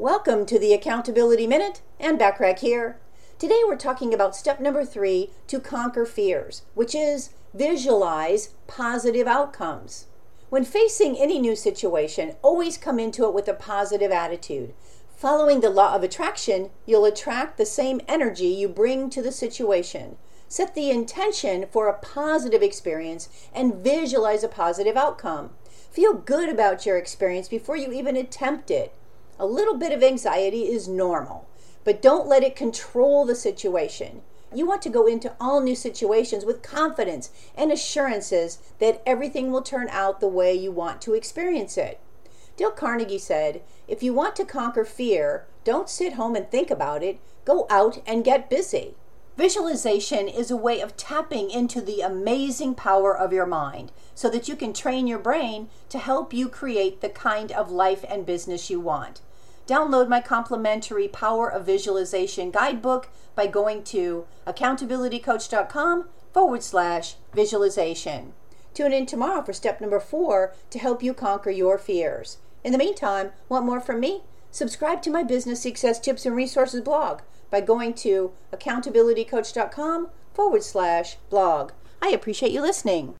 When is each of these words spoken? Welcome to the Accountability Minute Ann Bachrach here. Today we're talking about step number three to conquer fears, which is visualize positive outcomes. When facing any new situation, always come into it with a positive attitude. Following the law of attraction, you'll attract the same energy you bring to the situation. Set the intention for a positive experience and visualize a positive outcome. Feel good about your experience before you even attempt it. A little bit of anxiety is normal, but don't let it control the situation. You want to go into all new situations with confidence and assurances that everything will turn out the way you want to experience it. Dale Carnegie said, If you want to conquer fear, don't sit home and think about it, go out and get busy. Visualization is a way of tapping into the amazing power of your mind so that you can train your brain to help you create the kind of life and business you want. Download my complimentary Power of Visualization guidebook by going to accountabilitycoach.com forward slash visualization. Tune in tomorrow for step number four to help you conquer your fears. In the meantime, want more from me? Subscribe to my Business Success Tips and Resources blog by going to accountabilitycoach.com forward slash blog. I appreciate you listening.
Welcome 0.00 0.46
to 0.46 0.58
the 0.58 0.72
Accountability 0.72 1.46
Minute 1.46 1.82
Ann 1.98 2.16
Bachrach 2.16 2.60
here. 2.60 2.98
Today 3.38 3.60
we're 3.66 3.76
talking 3.76 4.14
about 4.14 4.34
step 4.34 4.58
number 4.58 4.82
three 4.82 5.28
to 5.48 5.60
conquer 5.60 6.06
fears, 6.06 6.62
which 6.72 6.94
is 6.94 7.34
visualize 7.52 8.54
positive 8.66 9.26
outcomes. 9.26 10.06
When 10.48 10.64
facing 10.64 11.18
any 11.18 11.38
new 11.38 11.54
situation, 11.54 12.36
always 12.40 12.78
come 12.78 12.98
into 12.98 13.26
it 13.26 13.34
with 13.34 13.46
a 13.46 13.52
positive 13.52 14.10
attitude. 14.10 14.72
Following 15.18 15.60
the 15.60 15.68
law 15.68 15.94
of 15.94 16.02
attraction, 16.02 16.70
you'll 16.86 17.04
attract 17.04 17.58
the 17.58 17.66
same 17.66 18.00
energy 18.08 18.46
you 18.46 18.68
bring 18.68 19.10
to 19.10 19.20
the 19.20 19.30
situation. 19.30 20.16
Set 20.48 20.74
the 20.74 20.90
intention 20.90 21.66
for 21.70 21.88
a 21.88 21.98
positive 21.98 22.62
experience 22.62 23.28
and 23.52 23.74
visualize 23.74 24.42
a 24.42 24.48
positive 24.48 24.96
outcome. 24.96 25.50
Feel 25.92 26.14
good 26.14 26.48
about 26.48 26.86
your 26.86 26.96
experience 26.96 27.48
before 27.48 27.76
you 27.76 27.92
even 27.92 28.16
attempt 28.16 28.70
it. 28.70 28.94
A 29.42 29.46
little 29.46 29.78
bit 29.78 29.90
of 29.90 30.02
anxiety 30.02 30.64
is 30.64 30.86
normal, 30.86 31.48
but 31.82 32.02
don't 32.02 32.28
let 32.28 32.42
it 32.42 32.54
control 32.54 33.24
the 33.24 33.34
situation. 33.34 34.20
You 34.54 34.66
want 34.66 34.82
to 34.82 34.90
go 34.90 35.06
into 35.06 35.34
all 35.40 35.62
new 35.62 35.74
situations 35.74 36.44
with 36.44 36.60
confidence 36.60 37.30
and 37.56 37.72
assurances 37.72 38.58
that 38.80 39.00
everything 39.06 39.50
will 39.50 39.62
turn 39.62 39.88
out 39.88 40.20
the 40.20 40.28
way 40.28 40.52
you 40.52 40.70
want 40.70 41.00
to 41.02 41.14
experience 41.14 41.78
it. 41.78 42.00
Dale 42.58 42.70
Carnegie 42.70 43.16
said, 43.16 43.62
If 43.88 44.02
you 44.02 44.12
want 44.12 44.36
to 44.36 44.44
conquer 44.44 44.84
fear, 44.84 45.46
don't 45.64 45.88
sit 45.88 46.12
home 46.12 46.36
and 46.36 46.50
think 46.50 46.70
about 46.70 47.02
it, 47.02 47.18
go 47.46 47.66
out 47.70 48.02
and 48.06 48.22
get 48.22 48.50
busy. 48.50 48.94
Visualization 49.38 50.28
is 50.28 50.50
a 50.50 50.56
way 50.56 50.82
of 50.82 50.98
tapping 50.98 51.50
into 51.50 51.80
the 51.80 52.02
amazing 52.02 52.74
power 52.74 53.16
of 53.16 53.32
your 53.32 53.46
mind 53.46 53.90
so 54.14 54.28
that 54.28 54.48
you 54.48 54.54
can 54.54 54.74
train 54.74 55.06
your 55.06 55.18
brain 55.18 55.70
to 55.88 55.98
help 55.98 56.34
you 56.34 56.46
create 56.46 57.00
the 57.00 57.08
kind 57.08 57.50
of 57.52 57.70
life 57.70 58.04
and 58.06 58.26
business 58.26 58.68
you 58.68 58.78
want. 58.78 59.22
Download 59.66 60.08
my 60.08 60.20
complimentary 60.20 61.08
Power 61.08 61.48
of 61.48 61.66
Visualization 61.66 62.50
guidebook 62.50 63.08
by 63.34 63.46
going 63.46 63.84
to 63.84 64.26
accountabilitycoach.com 64.46 66.08
forward 66.32 66.62
slash 66.62 67.16
visualization. 67.34 68.32
Tune 68.74 68.92
in 68.92 69.06
tomorrow 69.06 69.42
for 69.42 69.52
step 69.52 69.80
number 69.80 70.00
four 70.00 70.54
to 70.70 70.78
help 70.78 71.02
you 71.02 71.12
conquer 71.14 71.50
your 71.50 71.78
fears. 71.78 72.38
In 72.62 72.72
the 72.72 72.78
meantime, 72.78 73.30
want 73.48 73.66
more 73.66 73.80
from 73.80 74.00
me? 74.00 74.22
Subscribe 74.50 75.02
to 75.02 75.10
my 75.10 75.22
Business 75.22 75.62
Success 75.62 76.00
Tips 76.00 76.26
and 76.26 76.36
Resources 76.36 76.80
blog 76.80 77.20
by 77.50 77.60
going 77.60 77.94
to 77.94 78.32
accountabilitycoach.com 78.52 80.08
forward 80.32 80.62
slash 80.62 81.16
blog. 81.28 81.72
I 82.02 82.10
appreciate 82.10 82.52
you 82.52 82.62
listening. 82.62 83.14